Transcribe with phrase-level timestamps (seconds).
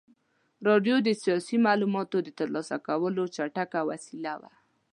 [0.67, 4.51] راډیو د سیاسي معلوماتو د ترلاسه کولو چټکه وسیله وه.